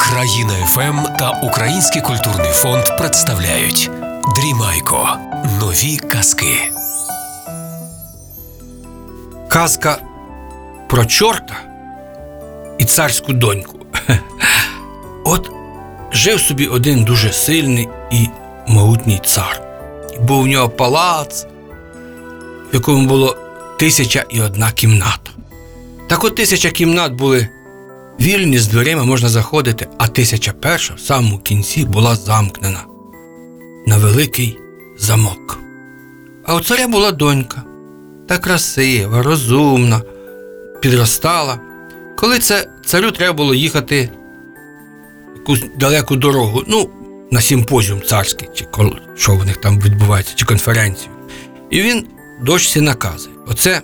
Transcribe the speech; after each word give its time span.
Країна 0.00 0.66
ФМ 0.66 1.16
та 1.18 1.30
Український 1.42 2.02
культурний 2.02 2.52
фонд 2.52 2.84
представляють 2.98 3.90
Дрімайко. 4.36 5.08
Нові 5.60 5.96
казки. 5.96 6.72
Казка 9.48 9.98
про 10.88 11.04
чорта 11.04 11.54
і 12.78 12.84
царську 12.84 13.32
доньку. 13.32 13.78
От 15.24 15.50
жив 16.12 16.40
собі 16.40 16.66
один 16.66 17.04
дуже 17.04 17.32
сильний 17.32 17.88
і 18.10 18.28
могутній 18.66 19.20
цар. 19.24 19.62
Був 20.20 20.42
у 20.42 20.46
нього 20.46 20.68
палац, 20.68 21.46
в 22.72 22.74
якому 22.74 23.08
було 23.08 23.36
тисяча 23.78 24.24
і 24.30 24.40
одна 24.40 24.72
кімната. 24.72 25.30
Так 26.08 26.24
от 26.24 26.36
тисяча 26.36 26.70
кімнат 26.70 27.12
були 27.12 27.48
вільні 28.20 28.58
з 28.58 28.66
дверима 28.66 29.04
можна 29.04 29.28
заходити, 29.28 29.88
а 29.98 30.08
тисяча 30.08 30.52
перша 30.52 30.94
в 30.94 31.00
самому 31.00 31.38
кінці 31.38 31.84
була 31.84 32.16
замкнена 32.16 32.84
на 33.86 33.96
великий 33.96 34.58
замок. 34.98 35.58
А 36.44 36.54
у 36.54 36.60
царя 36.60 36.88
була 36.88 37.12
донька 37.12 37.62
та 38.28 38.38
красива, 38.38 39.22
розумна, 39.22 40.02
підростала. 40.80 41.60
Коли 42.16 42.38
це 42.38 42.68
царю 42.84 43.10
треба 43.10 43.32
було 43.32 43.54
їхати 43.54 44.10
якусь 45.36 45.64
далеку 45.76 46.16
дорогу, 46.16 46.64
ну, 46.66 46.90
на 47.30 47.40
симпозіум 47.40 48.02
царський, 48.02 48.48
чи 48.54 48.66
що 49.16 49.32
в 49.32 49.44
них 49.44 49.56
там 49.56 49.80
відбувається, 49.80 50.32
чи 50.36 50.46
конференцію. 50.46 51.10
І 51.70 51.82
він 51.82 52.06
дочці 52.42 52.80
наказує: 52.80 53.34
оце 53.46 53.82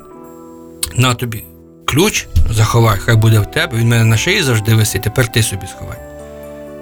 на 0.95 1.15
тобі 1.15 1.45
ключ, 1.93 2.27
заховай, 2.51 2.99
хай 2.99 3.17
буде 3.17 3.39
в 3.39 3.51
тебе, 3.51 3.79
він 3.79 3.85
в 3.85 3.89
мене 3.89 4.05
на 4.05 4.17
шиї 4.17 4.43
завжди 4.43 4.75
висить, 4.75 5.03
тепер 5.03 5.33
ти 5.33 5.43
собі 5.43 5.67
сховай. 5.67 5.99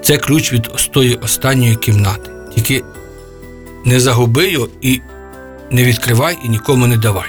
Це 0.02 0.16
ключ 0.16 0.52
від 0.52 0.62
тої 0.92 1.14
останньої 1.14 1.76
кімнати. 1.76 2.30
Тільки 2.54 2.84
не 3.84 4.00
загуби 4.00 4.50
його 4.50 4.68
і 4.80 5.00
не 5.70 5.84
відкривай 5.84 6.38
і 6.44 6.48
нікому 6.48 6.86
не 6.86 6.96
давай. 6.96 7.26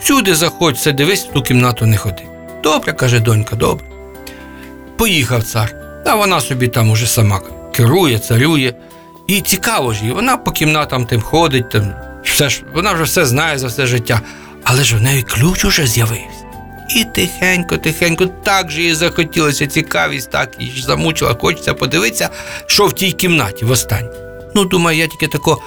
Всюди 0.00 0.34
заходь, 0.34 0.74
все 0.74 0.92
дивись, 0.92 1.26
в 1.26 1.32
ту 1.32 1.42
кімнату 1.42 1.86
не 1.86 1.96
ходи. 1.96 2.22
Добре, 2.62 2.92
каже 2.92 3.20
донька, 3.20 3.56
добре. 3.56 3.86
Поїхав 4.96 5.42
цар, 5.42 5.74
а 6.06 6.14
вона 6.14 6.40
собі 6.40 6.68
там 6.68 6.90
уже 6.90 7.06
сама 7.06 7.40
керує, 7.72 8.18
царює. 8.18 8.74
І 9.26 9.40
цікаво 9.40 9.92
ж 9.92 10.04
їй, 10.04 10.12
вона 10.12 10.36
по 10.36 10.50
кімнатам 10.50 11.06
тим 11.06 11.20
ходить, 11.20 11.70
там, 11.70 11.94
все 12.24 12.48
ж, 12.48 12.62
вона 12.74 12.92
вже 12.92 13.02
все 13.02 13.26
знає 13.26 13.58
за 13.58 13.66
все 13.66 13.86
життя, 13.86 14.20
але 14.72 14.84
ж 14.84 14.96
в 14.96 15.02
неї 15.02 15.22
ключ 15.22 15.64
уже 15.64 15.86
з'явився. 15.86 16.44
І 16.88 17.04
тихенько, 17.04 17.76
тихенько, 17.76 18.26
так 18.26 18.70
же 18.70 18.82
їй 18.82 18.94
захотілося 18.94 19.66
цікавість, 19.66 20.30
так 20.30 20.54
ж 20.60 20.84
замучила, 20.84 21.34
хочеться 21.34 21.74
подивитися, 21.74 22.30
що 22.66 22.86
в 22.86 22.92
тій 22.92 23.12
кімнаті 23.12 23.64
в 23.64 23.70
останній. 23.70 24.08
Ну, 24.54 24.64
думаю, 24.64 24.98
я 24.98 25.06
тільки 25.06 25.26
тако 25.26 25.62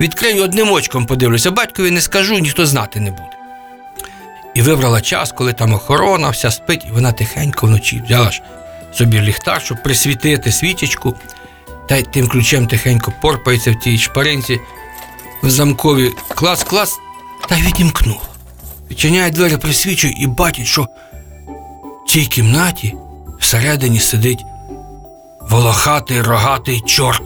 відкрию 0.00 0.44
одним 0.44 0.72
очком 0.72 1.06
подивлюся, 1.06 1.50
батькові 1.50 1.90
не 1.90 2.00
скажу, 2.00 2.38
ніхто 2.38 2.66
знати 2.66 3.00
не 3.00 3.10
буде. 3.10 3.36
І 4.54 4.62
вибрала 4.62 5.00
час, 5.00 5.32
коли 5.32 5.52
там 5.52 5.74
охорона 5.74 6.30
вся 6.30 6.50
спить, 6.50 6.84
і 6.88 6.92
вона 6.92 7.12
тихенько 7.12 7.66
вночі 7.66 8.02
взяла 8.06 8.30
ж 8.30 8.42
собі 8.92 9.20
ліхтар, 9.20 9.62
щоб 9.62 9.82
присвітити 9.82 10.52
свічечку, 10.52 11.16
та 11.88 11.96
й 11.96 12.02
тим 12.02 12.28
ключем 12.28 12.66
тихенько 12.66 13.12
порпається 13.22 13.72
в 13.72 13.78
тій 13.78 13.98
шпаринці 13.98 14.60
в 15.42 15.50
замкові 15.50 16.12
клас-клас, 16.28 16.92
та 17.48 17.56
й 17.56 17.62
відімкнула. 17.62 18.35
Відчиняє 18.90 19.30
двері, 19.30 19.56
присвічує 19.56 20.14
і 20.20 20.26
бачить, 20.26 20.66
що 20.66 20.82
в 22.06 22.10
цій 22.10 22.26
кімнаті 22.26 22.94
всередині 23.40 24.00
сидить 24.00 24.44
волохатий 25.40 26.22
рогатий 26.22 26.82
чорт 26.86 27.22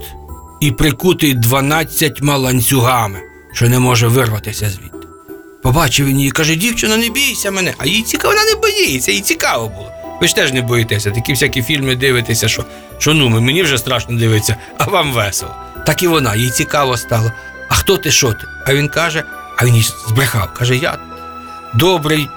і 0.61 0.71
прикутий 0.73 1.35
дванадцятьма 1.35 2.37
ланцюгами, 2.37 3.21
що 3.53 3.69
не 3.69 3.79
може 3.79 4.09
вирватися 4.09 4.71
звідти. 4.71 5.09
Побачив 5.63 6.07
він 6.07 6.19
її 6.19 6.31
каже: 6.31 6.57
дівчино, 6.57 6.97
не 6.97 7.09
бійся 7.09 7.51
мене, 7.51 7.75
а 7.79 7.87
їй 7.87 8.03
цікаво, 8.03 8.35
вона 8.35 8.45
не 8.45 8.55
боїться, 8.55 9.13
їй 9.13 9.21
цікаво 9.21 9.69
було. 9.69 9.93
Ви 10.21 10.29
ж 10.29 10.35
теж 10.35 10.53
не 10.53 10.63
боїтеся, 10.63 11.11
такі 11.11 11.33
всякі 11.33 11.63
фільми 11.63 11.97
дивитеся, 11.97 12.49
що, 12.49 12.65
що 12.99 13.15
ну, 13.15 13.29
мені 13.29 13.63
вже 13.63 13.79
страшно 13.79 14.17
дивитися, 14.17 14.57
а 14.79 14.85
вам 14.85 15.13
весело. 15.13 15.55
Так 15.87 16.03
і 16.03 16.09
вона, 16.09 16.35
їй 16.35 16.51
цікаво 16.51 16.97
стало. 16.97 17.33
А 17.69 17.75
хто 17.75 17.97
ти, 17.97 18.11
що 18.11 18.33
ти? 18.33 18.47
А 18.67 18.75
він 18.75 18.89
каже, 18.89 19.25
а 19.57 19.65
він 19.65 19.77
їй 19.77 19.91
збрехав, 20.09 20.55
каже, 20.55 20.77
я 20.77 20.99
добрий, 21.75 22.29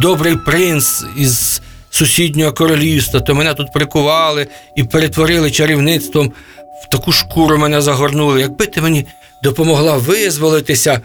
добрий 0.00 0.36
принц 0.36 1.04
із 1.16 1.62
сусіднього 1.90 2.52
королівства, 2.52 3.20
то 3.20 3.34
мене 3.34 3.54
тут 3.54 3.72
прикували 3.72 4.46
і 4.76 4.84
перетворили 4.84 5.50
чарівництвом, 5.50 6.32
в 6.86 6.90
таку 6.90 7.12
шкуру 7.12 7.58
мене 7.58 7.80
загорнули. 7.80 8.40
Якби 8.40 8.66
ти 8.66 8.80
мені 8.80 9.06
допомогла 9.42 9.96
визволитися, 9.96 11.00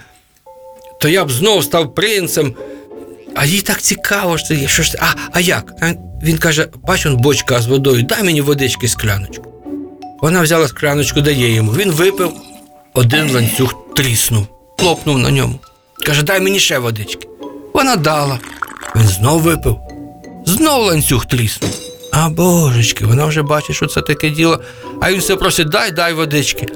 то 1.01 1.07
я 1.09 1.25
б 1.25 1.31
знов 1.31 1.63
став 1.63 1.95
принцем. 1.95 2.55
А 3.35 3.45
їй 3.45 3.61
так 3.61 3.81
цікаво, 3.81 4.37
що, 4.37 4.47
це- 4.47 4.67
що 4.67 4.83
ж 4.83 4.97
а, 4.99 5.05
а 5.31 5.39
як? 5.39 5.73
Він 6.23 6.37
каже: 6.37 6.67
бач, 6.87 7.05
он 7.05 7.17
бочка 7.17 7.61
з 7.61 7.67
водою, 7.67 8.03
дай 8.03 8.23
мені 8.23 8.41
водички 8.41 8.87
скляночку. 8.87 9.53
Вона 10.21 10.41
взяла 10.41 10.67
скляночку, 10.67 11.21
дає 11.21 11.53
йому. 11.53 11.71
Він 11.71 11.91
випив, 11.91 12.33
один 12.93 13.31
ланцюг 13.31 13.75
тріснув, 13.95 14.47
хлопнув 14.79 15.17
на 15.19 15.31
ньому. 15.31 15.59
Каже, 16.05 16.23
дай 16.23 16.39
мені 16.39 16.59
ще 16.59 16.79
водички. 16.79 17.27
Вона 17.73 17.95
дала. 17.95 18.39
Він 18.95 19.07
знов 19.07 19.41
випив, 19.41 19.77
знов 20.45 20.85
ланцюг 20.85 21.25
тріснув. 21.25 21.71
А 22.11 22.29
божечки, 22.29 23.05
вона 23.05 23.25
вже 23.25 23.41
бачить, 23.41 23.75
що 23.75 23.85
це 23.85 24.01
таке 24.01 24.29
діло. 24.29 24.59
А 25.01 25.11
він 25.11 25.19
все 25.19 25.35
просить, 25.35 25.69
дай, 25.69 25.91
дай 25.91 26.13
водички. 26.13 26.67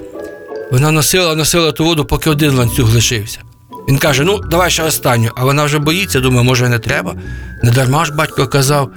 Вона 0.71 0.91
носила, 0.91 1.35
носила 1.35 1.71
ту 1.71 1.85
воду, 1.85 2.05
поки 2.05 2.29
один 2.29 2.55
ланцюг 2.55 2.93
лишився. 2.93 3.39
Він 3.89 3.97
каже: 3.97 4.23
ну, 4.23 4.39
давай 4.39 4.71
ще 4.71 4.83
останню. 4.83 5.31
А 5.35 5.45
вона 5.45 5.63
вже 5.63 5.79
боїться, 5.79 6.19
думає, 6.19 6.43
може, 6.43 6.69
не 6.69 6.79
треба. 6.79 7.15
Не 7.63 7.71
дарма 7.71 8.05
ж 8.05 8.13
батько 8.13 8.47
казав 8.47 8.91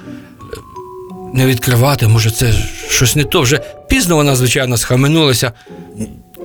не 1.35 1.47
відкривати, 1.47 2.09
може, 2.09 2.31
це 2.31 2.53
щось 2.89 3.17
не 3.17 3.25
то. 3.25 3.41
Вже 3.41 3.61
пізно 3.89 4.17
вона, 4.17 4.37
звичайно, 4.37 4.77
схаменулася, 4.77 5.53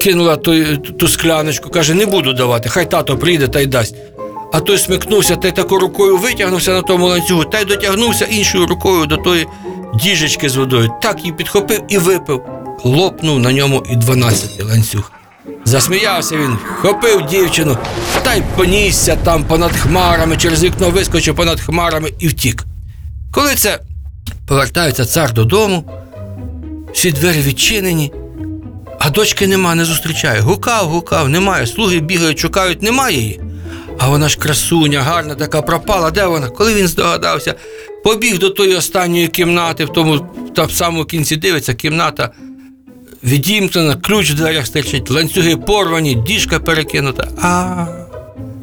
кинула 0.02 0.36
ту, 0.36 0.78
ту 0.78 1.08
скляночку, 1.08 1.70
каже, 1.70 1.94
не 1.94 2.06
буду 2.06 2.34
давати, 2.34 2.70
хай 2.70 2.92
тато 2.92 3.18
прийде 3.18 3.48
та 3.48 3.60
й 3.60 3.66
дасть. 3.66 3.96
А 4.54 4.60
той 4.60 4.78
смикнувся 4.78 5.36
та 5.36 5.48
й 5.48 5.52
тако 5.52 5.80
рукою 5.80 6.18
витягнувся 6.18 6.72
на 6.72 6.82
тому 6.82 7.08
ланцюгу, 7.08 7.46
та 7.46 7.60
й 7.60 7.66
дотягнувся 7.66 8.26
іншою 8.26 8.66
рукою 8.66 9.06
до 9.06 9.18
тої 9.18 9.48
діжечки 9.96 10.50
з 10.50 10.56
водою. 10.56 10.90
Так 11.02 11.20
її 11.20 11.32
підхопив 11.34 11.82
і 11.90 11.98
випив. 11.98 12.42
Лопнув 12.84 13.40
на 13.40 13.54
ньому 13.54 13.84
і 13.92 13.96
12 13.96 14.64
ланцюг. 14.64 15.12
Засміявся 15.66 16.36
він, 16.38 16.58
хопив 16.82 17.26
дівчину 17.26 17.78
та 18.24 18.34
й 18.34 18.44
понісся 18.56 19.16
там 19.16 19.44
понад 19.44 19.72
хмарами, 19.76 20.38
через 20.38 20.64
вікно 20.64 20.90
вискочив 20.90 21.36
понад 21.36 21.60
хмарами 21.60 22.14
і 22.20 22.28
втік. 22.28 22.66
Коли 23.32 23.56
це 23.56 23.80
повертається 24.48 25.06
цар 25.06 25.34
додому, 25.34 25.84
всі 26.94 27.12
двері 27.12 27.42
відчинені, 27.42 28.14
а 29.00 29.10
дочки 29.10 29.48
нема, 29.48 29.76
не 29.76 29.86
зустрічає. 29.86 30.40
Гукав, 30.40 30.86
гукав, 30.86 31.30
немає. 31.30 31.68
Слуги 31.68 32.00
бігають, 32.00 32.40
шукають, 32.40 32.82
немає 32.82 33.18
її. 33.18 33.42
А 33.98 34.10
вона 34.10 34.30
ж 34.30 34.38
красуня, 34.38 35.02
гарна 35.02 35.36
така 35.36 35.62
пропала. 35.62 36.12
Де 36.12 36.26
вона? 36.26 36.50
Коли 36.50 36.74
він 36.74 36.88
здогадався, 36.88 37.56
побіг 38.04 38.40
до 38.40 38.50
тої 38.50 38.76
останньої 38.76 39.28
кімнати, 39.28 39.86
в 39.86 39.94
тому 39.94 40.20
там 40.56 40.70
самому 40.70 41.06
кінці 41.06 41.36
дивиться, 41.36 41.74
кімната 41.74 42.32
відімкнена, 43.24 43.96
ключ 43.96 44.32
в 44.32 44.36
дверях 44.36 44.68
стирчить, 44.68 45.12
ланцюги 45.12 45.58
порвані, 45.58 46.16
діжка 46.16 46.60
перекинута. 46.60 47.28
А 47.42 47.86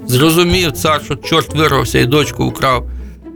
зрозумів 0.07 0.73
цар, 0.73 1.01
що 1.05 1.17
чорт 1.17 1.55
вирвався 1.55 1.99
і 1.99 2.07
дочку 2.07 2.49
вкрав. 2.49 2.91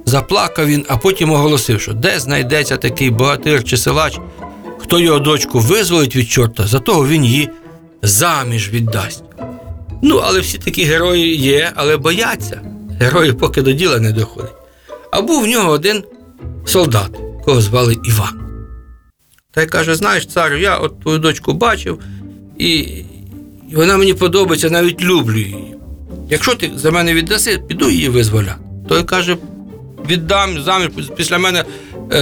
Заплакав 0.07 0.67
він, 0.67 0.85
а 0.89 0.97
потім 0.97 1.33
оголосив, 1.33 1.81
що 1.81 1.93
де 1.93 2.21
знайдеться 2.21 2.77
такий 2.77 3.11
богатир 3.11 3.65
чи 3.65 3.77
силач, 3.77 4.19
хто 4.83 4.99
його 5.01 5.19
дочку 5.19 5.59
визволить 5.59 6.17
від 6.17 6.29
чорта, 6.29 6.67
за 6.67 6.79
того 6.79 7.07
він 7.07 7.25
її 7.25 7.51
заміж 8.03 8.71
віддасть. 8.71 9.25
Ну, 10.03 10.21
але 10.25 10.41
всі 10.41 10.59
такі 10.59 10.85
герої 10.85 11.37
є, 11.37 11.73
але 11.75 11.97
бояться. 11.97 12.61
Герої 13.01 13.33
поки 13.33 13.63
до 13.63 13.73
діла 13.73 13.99
не 13.99 14.13
доходять. 14.13 14.55
А 15.11 15.23
був 15.23 15.45
в 15.45 15.47
нього 15.47 15.71
один 15.71 16.05
солдат, 16.65 17.11
кого 17.45 17.61
звали 17.61 17.97
Іван. 18.05 18.41
Та 19.51 19.63
й 19.63 19.67
каже: 19.67 19.95
знаєш, 19.95 20.27
царю, 20.27 20.57
я 20.57 20.77
от 20.77 21.01
твою 21.01 21.19
дочку 21.19 21.53
бачив, 21.53 21.99
і 22.59 22.89
вона 23.73 23.97
мені 23.97 24.15
подобається, 24.15 24.71
навіть 24.71 25.03
люблю 25.03 25.39
її. 25.39 25.75
Якщо 26.31 26.55
ти 26.55 26.71
за 26.77 26.91
мене 26.91 27.15
віддаси, 27.15 27.59
піду 27.69 27.91
її 27.91 28.09
визволяти. 28.09 28.61
Той 28.89 29.05
каже: 29.05 29.37
віддам 30.11 30.63
заміж, 30.63 30.91
після 31.17 31.39
мене 31.39 31.65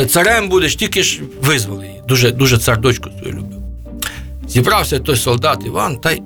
царем 0.08 0.49
будеш, 0.49 0.76
тільки 0.76 1.02
ж 1.02 1.20
визволи 1.43 1.87
її. 1.87 2.02
Дуже, 2.08 2.31
дуже 2.31 2.58
цар 2.58 2.81
дочку 2.81 3.11
свою 3.19 3.35
любив. 3.35 3.58
Зібрався 4.49 4.99
той 4.99 5.17
солдат 5.17 5.67
Іван 5.67 5.96
та 5.96 6.12
й 6.12 6.23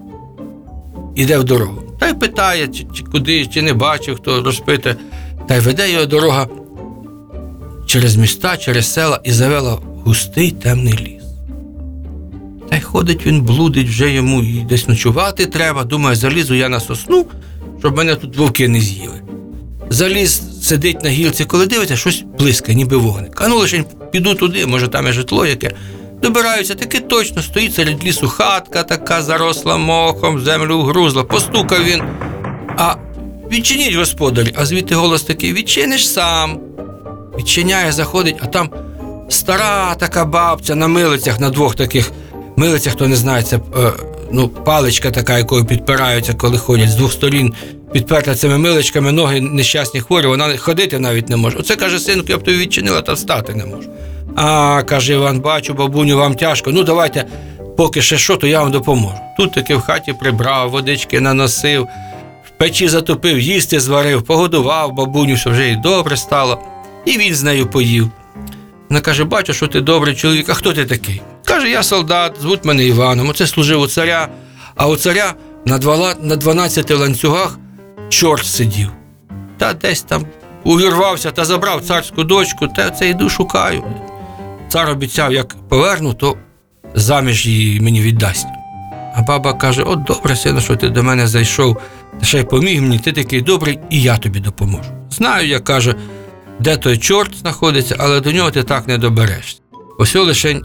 іде 1.14 1.38
в 1.38 1.44
дорогу. 1.44 1.82
Та 2.00 2.09
й 2.09 2.14
питає, 2.14 2.69
чи, 2.69 2.87
чи 2.94 3.05
куди, 3.05 3.47
чи 3.47 3.62
не 3.62 3.73
бачив, 3.73 4.17
хто 4.17 4.43
розпитує. 4.43 4.97
Та 5.49 5.56
й 5.56 5.61
веде 5.61 5.93
його 5.93 6.06
дорога 6.06 6.47
через 7.87 8.17
міста, 8.17 8.56
через 8.56 8.93
села 8.93 9.20
і 9.25 9.32
завела 9.32 9.79
густий 10.05 10.50
темний 10.50 10.93
ліс. 10.93 11.23
Та 12.70 12.76
й 12.76 12.81
ходить 12.81 13.26
він, 13.26 13.43
блудить 13.43 13.88
вже 13.88 14.11
йому 14.11 14.43
і 14.43 14.67
десь 14.69 14.88
ночувати 14.88 15.47
треба. 15.47 15.85
Думає, 15.85 16.17
залізу 16.17 16.55
я 16.55 16.69
на 16.69 16.81
сосну, 16.81 17.26
щоб 17.79 17.97
мене 17.97 18.15
тут 18.15 18.37
вовки 18.37 18.69
не 18.69 18.81
з'їли. 18.81 19.23
Заліз, 19.91 20.43
сидить 20.62 21.03
на 21.03 21.11
гілці, 21.11 21.44
коли 21.44 21.67
дивиться, 21.67 21.97
щось 21.97 22.25
блискає, 22.38 22.76
ніби 22.76 22.97
вогник. 22.97 23.41
А 23.44 23.49
ну 23.49 23.56
лише 23.56 23.85
піду 24.11 24.35
туди, 24.35 24.67
може 24.67 24.88
там 24.88 25.06
є 25.06 25.12
житло 25.12 25.47
яке. 25.47 25.73
Добираються, 26.23 26.75
таки 26.75 27.00
точно 27.00 27.43
стоїть 27.43 27.75
серед 27.75 28.05
лісу 28.05 28.29
хатка 28.29 28.82
така 28.82 29.23
заросла 29.23 29.76
мохом, 29.76 30.41
землю 30.41 30.79
вгрузла. 30.79 31.25
Постукав 31.25 31.85
він. 31.85 32.03
А 32.76 32.94
відчиніть, 33.53 33.94
господарі, 33.94 34.55
а 34.56 34.67
звідти 34.67 34.94
голос 34.94 35.23
такий: 35.23 35.53
відчиниш 35.53 36.09
сам. 36.09 36.61
Відчиняє, 37.38 37.93
заходить, 37.93 38.37
а 38.41 38.47
там 38.47 38.70
стара 39.29 39.94
така 39.94 40.25
бабця 40.25 40.75
на 40.75 40.88
милицях, 40.88 41.41
на 41.41 41.50
двох 41.50 41.75
таких 41.75 42.12
милицях, 42.56 42.93
хто 42.93 43.08
не 43.08 43.17
знає, 43.17 43.43
це 43.43 43.56
е, 43.56 43.93
ну, 44.32 44.49
паличка 44.49 45.11
така, 45.11 45.38
якою 45.38 45.64
підпираються, 45.64 46.34
коли 46.34 46.58
ходять 46.58 46.90
з 46.90 46.94
двох 46.94 47.12
сторін. 47.12 47.55
Підперта 47.93 48.34
цими 48.34 48.58
миличками, 48.58 49.12
ноги 49.12 49.40
нещасні 49.40 50.00
хворі, 50.00 50.26
вона 50.26 50.56
ходити 50.56 50.99
навіть 50.99 51.29
не 51.29 51.37
може. 51.37 51.58
Оце 51.58 51.76
каже, 51.76 51.99
синку, 51.99 52.26
я 52.29 52.38
б 52.38 52.43
тобі 52.43 52.58
відчинила, 52.58 53.02
та 53.02 53.12
встати 53.12 53.55
не 53.55 53.64
можу. 53.67 53.88
А, 54.37 54.82
каже 54.82 55.12
Іван, 55.12 55.40
бачу, 55.40 55.75
бабуню, 55.75 56.17
вам 56.17 56.34
тяжко. 56.34 56.70
Ну 56.73 56.82
давайте, 56.82 57.25
поки 57.76 58.02
ще 58.02 58.19
що, 58.19 58.37
то 58.37 58.46
я 58.46 58.61
вам 58.61 58.70
допоможу. 58.70 59.14
Тут 59.37 59.52
таки 59.52 59.75
в 59.75 59.81
хаті 59.81 60.12
прибрав, 60.12 60.70
водички 60.70 61.20
наносив, 61.20 61.88
в 62.46 62.50
печі 62.58 62.88
затопив, 62.88 63.40
їсти 63.40 63.81
зварив, 63.81 64.23
погодував 64.23 64.93
бабуню, 64.93 65.37
що 65.37 65.50
вже 65.50 65.70
і 65.70 65.76
добре 65.76 66.17
стало. 66.17 66.58
І 67.05 67.19
він 67.19 67.34
з 67.34 67.43
нею 67.43 67.67
поїв. 67.67 68.11
Вона 68.88 69.00
каже: 69.00 69.25
бачу, 69.25 69.52
що 69.52 69.67
ти 69.67 69.81
добрий 69.81 70.14
чоловік, 70.14 70.49
а 70.49 70.55
хто 70.55 70.73
ти 70.73 70.84
такий? 70.84 71.20
Каже, 71.52 71.70
я 71.70 71.82
солдат, 71.82 72.37
звуть 72.40 72.64
мене 72.64 72.84
Іваном. 72.84 73.28
Оце 73.28 73.46
служив 73.46 73.81
у 73.81 73.87
царя, 73.87 74.28
а 74.76 74.88
у 74.88 74.96
царя 74.96 75.34
на 75.66 76.37
12 76.37 76.90
ланцюгах 76.90 77.58
чорт 78.08 78.46
сидів. 78.46 78.90
Та 79.58 79.72
десь 79.72 80.02
там 80.02 80.26
увірвався 80.64 81.31
та 81.31 81.44
забрав 81.44 81.82
царську 81.82 82.25
дочку, 82.25 82.69
та 82.69 82.90
це 82.90 83.08
йду 83.08 83.28
шукаю. 83.28 83.84
Цар 84.69 84.90
обіцяв, 84.90 85.32
як 85.32 85.56
поверну, 85.69 86.14
то 86.14 86.37
заміж 86.94 87.46
її 87.46 87.81
мені 87.81 88.00
віддасть. 88.00 88.48
А 89.14 89.22
баба 89.22 89.52
каже: 89.52 89.82
От 89.82 90.02
добре, 90.02 90.37
сину, 90.37 90.60
що 90.60 90.76
ти 90.76 90.88
до 90.88 91.02
мене 91.02 91.26
зайшов, 91.26 91.81
та 92.20 92.26
ще 92.26 92.40
й 92.40 92.44
поміг 92.44 92.82
мені, 92.82 92.98
ти 92.98 93.12
такий 93.12 93.40
добрий, 93.40 93.78
і 93.90 94.02
я 94.02 94.19
тобі 94.19 94.40
допоможу. 94.40 94.90
Знаю, 95.10 95.48
як 95.48 95.64
каже, 95.64 95.94
де 96.60 96.76
той 96.76 96.98
чорт 96.98 97.37
знаходиться, 97.37 97.96
але 97.98 98.20
до 98.20 98.32
нього 98.32 98.50
ти 98.50 98.62
так 98.62 98.88
не 98.88 98.98
доберешся. 98.98 99.58
Ось 99.98 100.14
я 100.14 100.22
лишень 100.22 100.64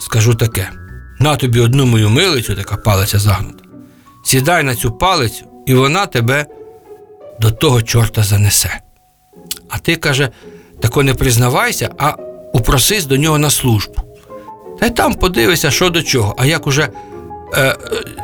скажу 0.00 0.34
таке: 0.34 0.70
на 1.18 1.36
тобі 1.36 1.60
одну 1.60 1.86
мою 1.86 2.10
милицю, 2.10 2.54
така 2.54 2.76
палиця 2.76 3.18
загнута. 3.18 3.64
Сідай 4.24 4.62
на 4.62 4.74
цю 4.74 4.92
палицю, 4.92 5.44
і 5.66 5.74
вона 5.74 6.06
тебе 6.06 6.46
до 7.40 7.50
того 7.50 7.82
чорта 7.82 8.22
занесе. 8.22 8.80
А 9.68 9.78
ти 9.78 9.96
каже, 9.96 10.28
тако 10.82 11.02
не 11.02 11.14
признавайся, 11.14 11.90
а 11.98 12.16
упросись 12.52 13.06
до 13.06 13.16
нього 13.16 13.38
на 13.38 13.50
службу. 13.50 13.94
Та 14.80 14.86
й 14.86 14.90
там 14.90 15.14
подивися, 15.14 15.70
що 15.70 15.90
до 15.90 16.02
чого. 16.02 16.34
А 16.38 16.46
як 16.46 16.66
уже 16.66 16.82
е, 17.54 17.62
е, 17.62 17.76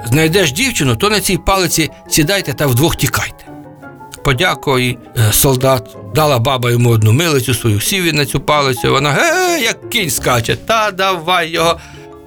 знайдеш 0.06 0.52
дівчину, 0.52 0.96
то 0.96 1.10
на 1.10 1.20
цій 1.20 1.38
палиці 1.38 1.90
сідайте 2.08 2.54
та 2.54 2.66
вдвох 2.66 2.96
тікайте. 2.96 3.55
Подякував 4.26 4.80
їй 4.80 4.98
е, 5.16 5.32
солдат, 5.32 5.96
дала 6.14 6.38
баба 6.38 6.70
йому 6.70 6.90
одну 6.90 7.12
милицю 7.12 7.54
свою, 7.54 7.80
сів 7.80 8.04
він 8.04 8.16
на 8.16 8.26
цю 8.26 8.40
палицю, 8.40 8.90
вона 8.90 9.10
ге, 9.10 9.58
як 9.60 9.90
кінь 9.90 10.10
скаче, 10.10 10.56
та 10.56 10.90
давай 10.90 11.50
його 11.50 11.78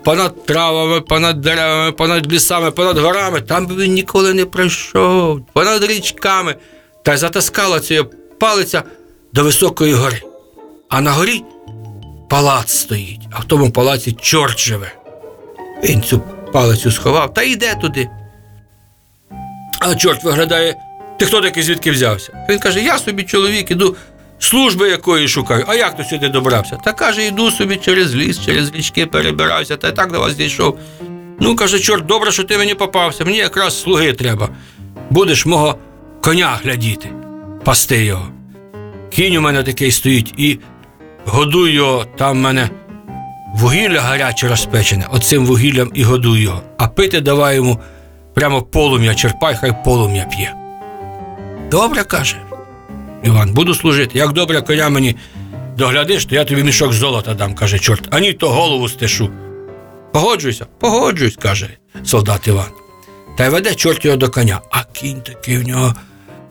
понад 0.04 0.46
травами, 0.46 1.02
понад 1.02 1.42
деревами, 1.42 1.92
понад 1.92 2.34
лісами, 2.34 2.72
понад 2.72 2.98
горами, 2.98 3.42
там 3.42 3.66
би 3.68 3.76
він 3.76 3.94
ніколи 3.94 4.34
не 4.34 4.46
пройшов, 4.46 5.42
понад 5.54 5.84
річками, 5.84 6.56
та 7.04 7.14
й 7.14 7.18
затаскала 7.18 7.80
ця 7.80 8.04
палиця 8.40 8.84
до 9.34 9.44
високої 9.44 9.94
гори. 9.94 10.22
А 10.90 11.02
на 11.02 11.12
горі 11.12 11.44
палац 12.30 12.72
стоїть, 12.72 13.28
а 13.32 13.40
в 13.40 13.44
тому 13.44 13.72
палаці 13.72 14.12
чорт 14.12 14.60
живе. 14.60 14.92
Він 15.84 16.02
цю 16.02 16.22
палицю 16.54 16.92
сховав 16.92 17.34
та 17.34 17.44
йде 17.44 17.76
туди. 17.82 18.10
А 19.80 19.96
чорт 19.96 20.24
виглядає, 20.24 20.76
ти 21.20 21.26
хто 21.26 21.42
такий 21.42 21.64
звідки 21.64 21.92
взявся? 21.92 22.34
Він 22.50 22.60
каже: 22.60 22.84
Я 22.84 22.98
собі 22.98 23.24
чоловік, 23.24 23.72
іду 23.72 23.96
служби 24.40 24.90
якої 24.90 25.28
шукаю. 25.28 25.66
А 25.68 25.76
як 25.76 25.98
ти 25.98 26.04
сюди 26.04 26.30
добрався? 26.30 26.78
Та 26.86 26.94
каже, 26.94 27.26
йду 27.26 27.52
собі 27.52 27.76
через 27.76 28.16
ліс, 28.16 28.46
через 28.46 28.74
річки 28.76 29.06
перебираюся, 29.06 29.78
та 29.78 29.88
й 29.88 29.92
так 29.92 30.12
до 30.12 30.20
вас 30.20 30.36
дійшов. 30.36 30.80
Ну, 31.40 31.56
каже, 31.56 31.80
чорт, 31.80 32.06
добре, 32.06 32.32
що 32.32 32.44
ти 32.44 32.58
мені 32.58 32.76
попався, 32.76 33.26
мені 33.26 33.38
якраз 33.38 33.82
слуги 33.82 34.14
треба. 34.14 34.50
Будеш 35.10 35.46
мого 35.46 35.78
коня 36.22 36.60
глядіти, 36.64 37.10
пасти 37.64 38.06
його. 38.06 38.28
Кінь 39.10 39.36
у 39.38 39.42
мене 39.42 39.64
такий 39.64 39.92
стоїть 39.92 40.34
і 40.38 40.60
годуй 41.26 41.72
його, 41.72 42.06
там 42.18 42.38
в 42.38 42.42
мене 42.42 42.70
вугілля 43.56 44.02
гаряче 44.02 44.48
розпечене, 44.48 45.08
оцим 45.12 45.46
вугіллям 45.46 45.92
і 45.94 46.04
годуй 46.04 46.42
його. 46.42 46.62
А 46.78 46.88
пити 46.88 47.22
давай 47.22 47.56
йому 47.56 47.80
прямо 48.34 48.62
полум'я, 48.62 49.16
черпай, 49.16 49.58
хай 49.62 49.84
полум'я 49.84 50.26
п'є. 50.26 50.69
Добре, 51.72 52.04
каже. 52.04 52.36
Іван, 53.24 53.54
буду 53.54 53.76
служити. 53.76 54.18
Як 54.18 54.34
добре 54.34 54.62
коня 54.62 54.90
мені 54.90 55.16
доглядиш, 55.78 56.26
то 56.26 56.36
я 56.36 56.46
тобі 56.46 56.64
мішок 56.64 56.94
золота 56.94 57.34
дам, 57.34 57.56
каже 57.56 57.80
чорт, 57.80 58.08
а 58.12 58.20
ні, 58.20 58.34
то 58.34 58.50
голову 58.50 58.90
стишу. 58.90 59.30
Погоджуйся, 60.14 60.66
погоджуюсь, 60.80 61.36
каже 61.36 61.70
солдат 62.04 62.48
Іван. 62.48 62.70
Та 63.38 63.46
й 63.46 63.50
веде 63.50 63.76
чорт 63.76 64.06
його 64.06 64.18
до 64.18 64.30
коня, 64.30 64.62
а 64.72 64.84
кінь 64.84 65.22
такий 65.22 65.58
в 65.58 65.68
нього 65.68 65.96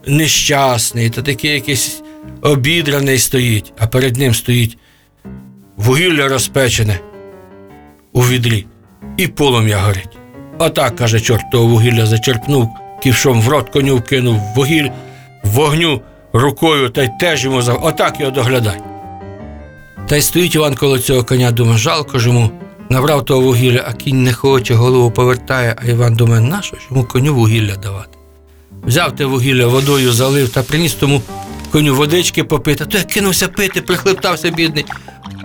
нещасний, 0.06 1.10
та 1.10 1.22
такий 1.22 1.50
якийсь 1.50 2.02
обідраний 2.42 3.18
стоїть, 3.18 3.72
а 3.78 3.86
перед 3.86 4.16
ним 4.16 4.34
стоїть 4.34 4.78
вугілля 5.76 6.28
розпечене 6.28 7.00
у 8.12 8.20
відрі, 8.20 8.66
і 9.16 9.26
полум'я 9.28 9.78
горить. 9.78 10.18
Отак, 10.58 10.96
каже, 10.96 11.20
чорт 11.20 11.50
того 11.52 11.66
вугілля 11.66 12.06
зачерпнув, 12.06 12.70
ківшом 13.02 13.42
в 13.42 13.48
рот 13.48 13.68
коню 13.68 13.96
вкинув 13.96 14.40
вугіль, 14.56 14.88
вогню 15.48 16.00
рукою 16.32 16.88
та 16.88 17.02
й 17.02 17.08
теж 17.20 17.44
йому 17.44 17.62
за. 17.62 17.72
Отак 17.74 18.20
його 18.20 18.32
доглядай. 18.32 18.80
Та 20.08 20.16
й 20.16 20.22
стоїть 20.22 20.54
Іван 20.54 20.74
коло 20.74 20.98
цього 20.98 21.24
коня, 21.24 21.50
думає, 21.50 21.78
жалко 21.78 22.18
ж 22.18 22.28
йому. 22.28 22.50
Набрав 22.90 23.24
того 23.24 23.40
вугілля, 23.40 23.84
а 23.88 23.92
кінь 23.92 24.24
не 24.24 24.32
хоче, 24.32 24.74
голову 24.74 25.10
повертає, 25.10 25.76
а 25.78 25.84
Іван 25.84 26.14
думає, 26.14 26.40
нащо 26.40 26.76
ж 26.76 26.82
йому 26.90 27.04
коню 27.04 27.34
вугілля 27.34 27.76
давати? 27.76 28.18
Взяв 28.86 29.16
те 29.16 29.24
вугілля, 29.24 29.66
водою 29.66 30.12
залив 30.12 30.48
та 30.48 30.62
приніс 30.62 30.94
тому 30.94 31.22
коню 31.72 31.94
водички 31.94 32.44
попити. 32.44 32.86
Той 32.86 33.02
кинувся 33.02 33.48
пити, 33.48 33.82
прихлептався 33.82 34.50
бідний. 34.50 34.84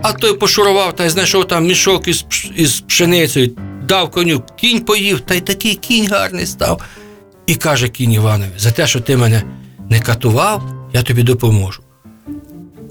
А 0.01 0.13
той 0.13 0.33
пошурував 0.33 0.95
та 0.95 1.05
й 1.05 1.09
знайшов 1.09 1.47
там 1.47 1.67
мішок 1.67 2.07
із, 2.07 2.25
із 2.55 2.79
пшеницею, 2.79 3.51
дав 3.87 4.11
коню, 4.11 4.43
кінь 4.55 4.79
поїв, 4.79 5.19
та 5.19 5.33
й 5.33 5.41
такий 5.41 5.75
кінь 5.75 6.07
гарний 6.07 6.45
став. 6.45 6.81
І 7.45 7.55
каже 7.55 7.89
кінь 7.89 8.11
Іванові, 8.11 8.51
за 8.57 8.71
те, 8.71 8.87
що 8.87 8.99
ти 8.99 9.17
мене 9.17 9.43
не 9.89 9.99
катував, 9.99 10.63
я 10.93 11.03
тобі 11.03 11.23
допоможу. 11.23 11.81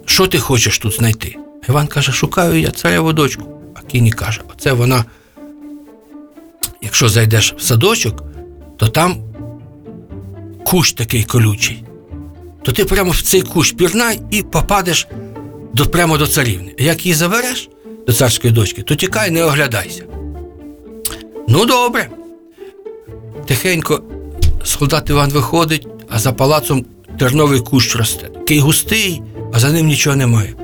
Що 0.04 0.26
ти 0.26 0.38
хочеш 0.38 0.78
тут 0.78 0.94
знайти? 0.94 1.36
Іван 1.68 1.86
каже, 1.86 2.12
шукаю 2.12 2.60
я 2.60 2.70
цареву 2.70 3.12
дочку. 3.12 3.44
А 3.74 3.80
кінь 3.80 4.06
і 4.06 4.12
каже, 4.12 4.40
оце 4.54 4.72
вона. 4.72 5.04
Якщо 6.82 7.08
зайдеш 7.08 7.54
в 7.58 7.62
садочок, 7.62 8.24
то 8.76 8.88
там 8.88 9.16
кущ 10.64 10.92
такий 10.92 11.24
колючий. 11.24 11.84
То 12.62 12.72
ти 12.72 12.84
прямо 12.84 13.10
в 13.10 13.22
цей 13.22 13.42
кущ 13.42 13.72
пірнай 13.72 14.20
і 14.30 14.42
попадеш 14.42 15.08
до, 15.72 15.86
прямо 15.86 16.18
до 16.18 16.26
царівни. 16.26 16.74
Як 16.78 17.06
її 17.06 17.14
забереш 17.14 17.68
до 18.06 18.12
царської 18.12 18.52
дочки, 18.52 18.82
то 18.82 18.94
тікай, 18.94 19.30
не 19.30 19.44
оглядайся. 19.44 20.04
Ну, 21.48 21.64
добре. 21.64 22.10
Тихенько 23.46 24.02
солдат 24.64 25.10
Іван 25.10 25.30
виходить, 25.30 25.86
а 26.14 26.18
за 26.18 26.32
палацом 26.32 26.84
терновий 27.18 27.60
кущ 27.60 27.96
росте. 27.96 28.26
Такий 28.26 28.60
густий, 28.60 29.22
а 29.52 29.58
за 29.58 29.72
ним 29.72 29.86
нічого 29.86 30.16
немає. 30.16 30.54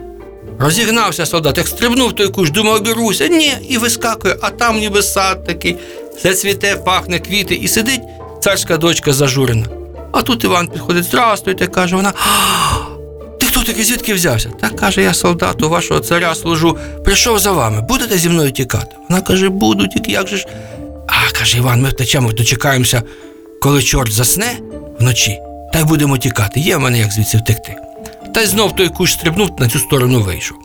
Розігнався 0.59 1.26
солдат, 1.26 1.59
як 1.59 1.69
стрибнув 1.69 2.12
той 2.12 2.28
кущ, 2.28 2.50
думав, 2.50 2.75
обіруся. 2.75 3.28
Ні, 3.28 3.52
і 3.69 3.78
вискакує, 3.78 4.37
а 4.43 4.50
там 4.50 4.78
ніби 4.78 5.02
сад 5.02 5.45
такий, 5.45 5.76
все 6.17 6.35
цвіте, 6.35 6.76
пахне 6.76 7.19
квіти, 7.19 7.55
і 7.55 7.69
сидить 7.69 8.00
царська 8.40 8.76
дочка 8.76 9.12
зажурена. 9.12 9.67
А 10.12 10.23
тут 10.23 10.45
Іван 10.45 10.69
підходить, 10.69 11.05
здрастуйте, 11.05 11.67
каже 11.67 11.97
вона. 11.97 12.12
Ти 13.40 13.47
хто 13.47 13.61
такий, 13.61 13.85
звідки 13.85 14.14
взявся? 14.14 14.50
Та 14.61 14.69
каже, 14.69 15.02
я 15.02 15.14
солдат 15.14 15.62
у 15.62 15.69
вашого 15.69 16.00
царя 16.00 16.35
служу, 16.35 16.78
прийшов 17.05 17.38
за 17.38 17.52
вами, 17.52 17.85
будете 17.88 18.19
зі 18.19 18.28
мною 18.28 18.52
тікати? 18.52 18.97
Вона 19.09 19.23
каже, 19.23 19.49
буду, 19.49 19.88
тільки 19.88 20.12
як 20.12 20.28
же 20.28 20.37
ж. 20.37 20.47
А 21.07 21.38
каже 21.38 21.59
Іван, 21.59 21.83
ми 21.83 21.88
втечемо, 21.88 22.33
дочекаємося, 22.33 23.02
коли 23.61 23.83
чорт 23.83 24.12
засне 24.12 24.59
вночі, 25.00 25.40
та 25.73 25.78
й 25.78 25.85
будемо 25.85 26.19
тікати. 26.19 26.61
Є 26.61 26.76
в 26.76 26.81
мене 26.81 26.99
як 26.99 27.12
звідси 27.12 27.38
втекти. 27.38 27.76
Та 28.35 28.40
й 28.43 28.47
знов 28.47 28.76
той 28.76 28.88
кущ 28.88 29.12
стрибнув 29.12 29.50
на 29.59 29.69
цю 29.69 29.78
сторону 29.78 30.21
вийшов. 30.21 30.57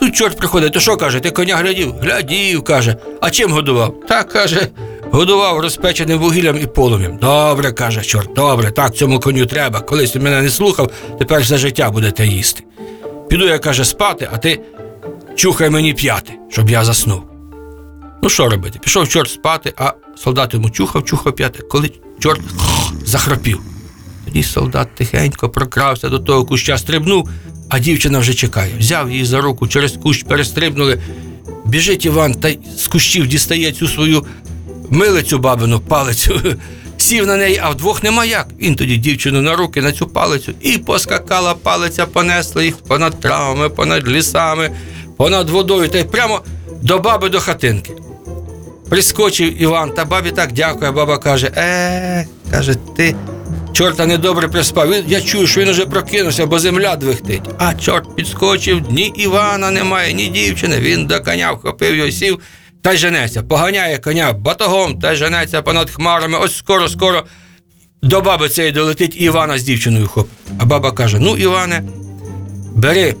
Тут 0.00 0.16
чорт 0.16 0.36
приходить, 0.36 0.72
то 0.72 0.80
що 0.80 0.96
каже, 0.96 1.20
ти 1.20 1.30
коня 1.30 1.56
глядів? 1.56 1.94
Глядів, 2.00 2.64
каже. 2.64 2.96
А 3.20 3.30
чим 3.30 3.52
годував? 3.52 3.94
Так 4.08 4.28
каже, 4.28 4.68
годував 5.10 5.60
розпеченим 5.60 6.18
вугіллям 6.18 6.58
і 6.62 6.66
полум'ям. 6.66 7.16
Добре, 7.16 7.72
каже 7.72 8.02
чорт, 8.02 8.34
добре, 8.34 8.70
так 8.70 8.94
цьому 8.94 9.20
коню 9.20 9.46
треба. 9.46 9.80
Колись 9.80 10.10
ти 10.10 10.18
мене 10.18 10.42
не 10.42 10.50
слухав, 10.50 10.90
тепер 11.18 11.44
за 11.44 11.58
життя 11.58 11.90
будете 11.90 12.26
їсти. 12.26 12.64
Піду 13.28 13.46
я 13.46 13.58
каже 13.58 13.84
спати, 13.84 14.28
а 14.32 14.38
ти 14.38 14.60
чухай 15.36 15.70
мені 15.70 15.94
п'яти, 15.94 16.32
щоб 16.48 16.70
я 16.70 16.84
заснув. 16.84 17.29
Ну 18.22 18.28
що 18.28 18.48
робити? 18.48 18.78
Пішов 18.82 19.08
чорт 19.08 19.30
спати, 19.30 19.72
а 19.76 19.92
солдат 20.16 20.54
йому 20.54 20.70
чухав, 20.70 21.04
чухав 21.04 21.32
п'яте, 21.32 21.62
коли 21.62 21.90
чорт 22.18 22.40
захропів. 23.04 23.60
Тоді 24.24 24.42
солдат 24.42 24.94
тихенько 24.94 25.48
прокрався 25.48 26.08
до 26.08 26.18
того 26.18 26.44
куща, 26.44 26.78
стрибнув, 26.78 27.28
а 27.68 27.78
дівчина 27.78 28.18
вже 28.18 28.34
чекає. 28.34 28.72
Взяв 28.78 29.10
її 29.10 29.24
за 29.24 29.40
руку, 29.40 29.68
через 29.68 29.92
кущ 29.92 30.22
перестрибнули. 30.22 31.00
Біжить 31.64 32.04
Іван 32.04 32.34
та 32.34 32.52
з 32.76 32.86
кущів 32.88 33.26
дістає 33.26 33.72
цю 33.72 33.88
свою 33.88 34.26
милицю 34.90 35.38
бабину 35.38 35.80
палицю. 35.80 36.40
Сів 36.96 37.26
на 37.26 37.36
неї, 37.36 37.60
а 37.62 37.70
вдвох 37.70 38.02
нема 38.02 38.24
як. 38.24 38.48
Він 38.60 38.74
тоді 38.74 38.96
дівчину 38.96 39.42
на 39.42 39.56
руки 39.56 39.82
на 39.82 39.92
цю 39.92 40.06
палицю 40.06 40.52
і 40.60 40.78
поскакала 40.78 41.54
палиця, 41.54 42.06
понесла 42.06 42.62
їх 42.62 42.76
понад 42.76 43.20
травами, 43.20 43.68
понад 43.68 44.08
лісами, 44.08 44.70
понад 45.16 45.50
водою 45.50 45.88
та 45.88 45.98
й 45.98 46.04
прямо 46.04 46.40
до 46.82 46.98
баби 46.98 47.28
до 47.28 47.40
хатинки. 47.40 47.92
Прискочив 48.90 49.62
Іван, 49.62 49.90
та 49.90 50.04
бабі 50.04 50.30
так 50.30 50.52
дякує. 50.52 50.90
Баба 50.90 51.18
каже: 51.18 51.52
е, 51.56 52.26
каже, 52.50 52.74
ти 52.96 53.16
чорта 53.72 54.06
недобре 54.06 54.48
приспав. 54.48 54.94
Я 55.06 55.20
чую, 55.20 55.46
що 55.46 55.60
він 55.60 55.68
уже 55.68 55.86
прокинувся, 55.86 56.46
бо 56.46 56.58
земля 56.58 56.96
двихтить. 56.96 57.50
А 57.58 57.74
чорт 57.74 58.16
підскочив, 58.16 58.82
ні 58.90 59.06
Івана 59.06 59.70
немає, 59.70 60.12
ні 60.12 60.28
дівчини. 60.28 60.78
Він 60.80 61.06
до 61.06 61.20
коня 61.20 61.52
вхопив 61.52 61.96
його, 61.96 62.10
сів 62.10 62.40
та 62.82 62.92
й 62.92 62.96
женеться. 62.96 63.42
Поганяє 63.42 63.98
коня 63.98 64.32
батогом 64.32 64.98
та 64.98 65.12
й 65.12 65.16
женеться 65.16 65.62
понад 65.62 65.90
хмарами. 65.90 66.38
Ось 66.38 66.56
скоро, 66.56 66.88
скоро 66.88 67.24
до 68.02 68.20
баби 68.20 68.48
цієї 68.48 68.72
долетить 68.72 69.20
Івана 69.20 69.58
з 69.58 69.62
дівчиною 69.62 70.06
хоп. 70.06 70.28
А 70.58 70.64
баба 70.64 70.92
каже: 70.92 71.18
Ну, 71.20 71.36
Іване, 71.36 71.82
бери 72.74 73.14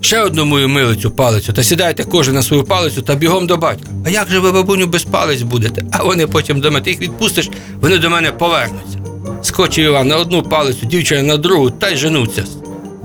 ще 0.00 0.20
одну 0.20 0.44
мою 0.44 0.68
милицю 0.68 1.10
палицю, 1.10 1.52
та 1.52 1.62
сідайте 1.62 2.04
кожен 2.04 2.34
на 2.34 2.42
свою 2.42 2.64
палицю 2.64 3.02
та 3.02 3.14
бігом 3.14 3.46
до 3.46 3.56
батька. 3.56 3.88
А 4.06 4.10
як 4.10 4.28
же 4.28 4.38
ви, 4.38 4.52
бабуню, 4.52 4.86
без 4.86 5.04
палець 5.04 5.42
будете? 5.42 5.84
А 5.92 6.02
вони 6.02 6.26
потім 6.26 6.60
до 6.60 6.70
мене, 6.70 6.84
ти 6.84 6.90
їх 6.90 7.00
відпустиш, 7.00 7.50
вони 7.80 7.98
до 7.98 8.10
мене 8.10 8.32
повернуться. 8.32 8.98
Скочив 9.42 9.84
Іван 9.84 10.08
на 10.08 10.16
одну 10.16 10.42
палицю, 10.42 10.86
дівчина 10.86 11.22
на 11.22 11.36
другу, 11.36 11.70
та 11.70 11.90
й 11.90 11.96
женуться. 11.96 12.44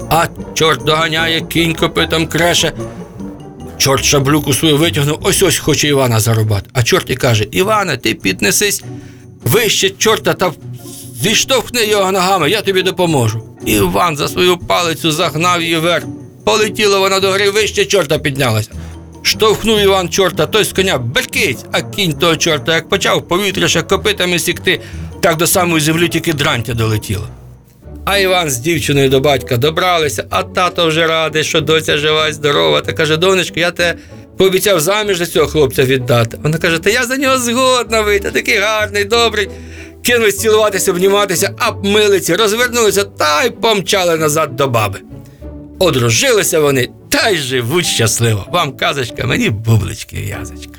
А 0.09 0.25
чорт 0.53 0.83
доганяє, 0.85 1.41
кінь 1.41 1.75
копитом 1.75 2.27
креше. 2.27 2.73
Чорт 3.77 4.03
шаблюку 4.03 4.53
свою 4.53 4.77
витягнув, 4.77 5.19
ось 5.21 5.43
ось 5.43 5.57
хоче 5.57 5.87
Івана 5.87 6.19
зарубати. 6.19 6.69
А 6.73 6.83
чорт 6.83 7.09
і 7.09 7.15
каже: 7.15 7.47
Іване, 7.51 7.97
ти 7.97 8.13
піднесись 8.13 8.83
вище 9.43 9.89
чорта 9.89 10.33
та 10.33 10.51
зіштовхни 11.21 11.85
його 11.85 12.11
ногами, 12.11 12.49
я 12.49 12.61
тобі 12.61 12.81
допоможу. 12.81 13.43
Іван 13.65 14.17
за 14.17 14.27
свою 14.27 14.57
палицю 14.57 15.11
загнав 15.11 15.61
її 15.61 15.77
вверх. 15.77 16.05
Полетіла 16.45 16.99
вона 16.99 17.19
до 17.19 17.31
гори, 17.31 17.49
вище 17.49 17.85
чорта 17.85 18.19
піднялася. 18.19 18.69
Штовхнув 19.21 19.79
Іван 19.79 20.09
чорта, 20.09 20.45
той 20.45 20.63
з 20.63 20.73
коня 20.73 20.97
беркить, 20.97 21.65
а 21.71 21.81
кінь 21.81 22.13
того 22.13 22.35
чорта, 22.35 22.75
як 22.75 22.89
почав 22.89 23.27
повітря 23.27 23.67
ще 23.67 23.81
копитами 23.81 24.39
сікти, 24.39 24.81
так 25.21 25.37
до 25.37 25.47
самої 25.47 25.81
землі 25.81 26.07
тільки 26.07 26.33
дрантя 26.33 26.73
долетіло. 26.73 27.27
А 28.05 28.17
Іван 28.17 28.49
з 28.49 28.57
дівчиною 28.57 29.09
до 29.09 29.19
батька 29.19 29.57
добралися, 29.57 30.25
а 30.29 30.43
тато 30.43 30.87
вже 30.87 31.07
радий, 31.07 31.43
що 31.43 31.61
доця 31.61 31.97
жива 31.97 32.33
здорова, 32.33 32.81
та 32.81 32.93
каже: 32.93 33.17
донечко, 33.17 33.59
я 33.59 33.71
тебе 33.71 33.99
пообіцяв 34.37 34.79
заміж 34.79 35.17
за 35.17 35.25
цього 35.25 35.47
хлопця 35.47 35.83
віддати. 35.83 36.37
Вона 36.43 36.57
каже: 36.57 36.79
Та 36.79 36.89
я 36.89 37.03
за 37.03 37.17
нього 37.17 37.37
згодна 37.37 38.01
вийти, 38.01 38.31
такий 38.31 38.57
гарний, 38.57 39.05
добрий. 39.05 39.49
Кинулись 40.03 40.39
цілуватися, 40.39 40.91
обніматися, 40.91 41.55
а 41.59 41.71
милиці 41.71 42.35
розвернулися 42.35 43.03
та 43.03 43.43
й 43.43 43.49
помчали 43.49 44.17
назад 44.17 44.55
до 44.55 44.67
баби. 44.67 44.99
Одружилися 45.79 46.59
вони 46.59 46.89
та 47.09 47.29
й 47.29 47.37
живуть 47.37 47.85
щасливо. 47.85 48.45
Вам 48.51 48.77
казочка, 48.77 49.25
мені 49.27 49.49
бублички 49.49 50.17
і 50.19 50.27
язочка. 50.27 50.74